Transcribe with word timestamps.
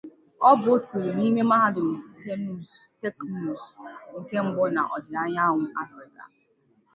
Ọ 0.49 0.51
bụ 0.61 0.69
otu 0.75 0.97
n'ime 1.17 1.41
mahadum 1.51 1.89
teknuzu 2.99 3.75
nke 4.17 4.35
mbụ 4.45 4.63
na 4.75 4.81
odida 4.95 5.19
anyanwu 5.25 5.65
Africa. 5.81 6.23